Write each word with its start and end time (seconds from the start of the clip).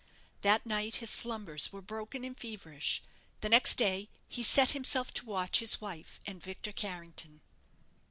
That 0.41 0.65
night 0.65 0.95
his 0.95 1.11
slumbers 1.11 1.71
were 1.71 1.79
broken 1.83 2.25
and 2.25 2.35
feverish. 2.35 3.03
The 3.41 3.49
next 3.49 3.75
day 3.75 4.09
he 4.27 4.41
set 4.41 4.71
himself 4.71 5.13
to 5.13 5.25
watch 5.27 5.59
his 5.59 5.79
wife 5.79 6.19
and 6.25 6.41
Victor 6.41 6.71
Carrington. 6.71 7.41